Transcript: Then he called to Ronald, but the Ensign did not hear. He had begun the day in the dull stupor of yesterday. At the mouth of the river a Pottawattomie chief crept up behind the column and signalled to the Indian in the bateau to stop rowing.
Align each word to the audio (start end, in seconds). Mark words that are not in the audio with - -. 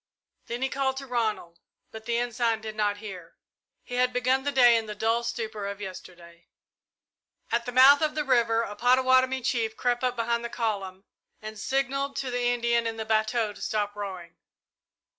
Then 0.47 0.63
he 0.63 0.69
called 0.69 0.97
to 0.97 1.05
Ronald, 1.05 1.59
but 1.91 2.05
the 2.05 2.17
Ensign 2.17 2.59
did 2.59 2.75
not 2.75 2.97
hear. 3.05 3.37
He 3.83 3.93
had 3.93 4.11
begun 4.11 4.41
the 4.41 4.51
day 4.51 4.75
in 4.75 4.87
the 4.87 4.95
dull 4.95 5.23
stupor 5.23 5.67
of 5.67 5.79
yesterday. 5.79 6.47
At 7.51 7.67
the 7.67 7.71
mouth 7.71 8.01
of 8.01 8.15
the 8.15 8.23
river 8.23 8.63
a 8.63 8.75
Pottawattomie 8.75 9.43
chief 9.43 9.77
crept 9.77 10.03
up 10.03 10.15
behind 10.15 10.43
the 10.43 10.49
column 10.49 11.03
and 11.39 11.59
signalled 11.59 12.15
to 12.15 12.31
the 12.31 12.47
Indian 12.51 12.87
in 12.87 12.97
the 12.97 13.05
bateau 13.05 13.53
to 13.53 13.61
stop 13.61 13.95
rowing. 13.95 14.37